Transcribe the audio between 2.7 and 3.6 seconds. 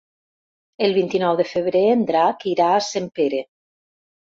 a Sempere.